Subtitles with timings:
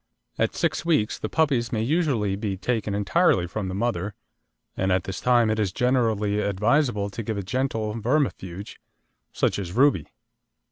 [0.39, 4.15] At six weeks the puppies may usually be taken entirely from the mother,
[4.75, 8.79] and at this time it is generally advisable to give a gentle vermifuge,
[9.31, 10.07] such as Ruby.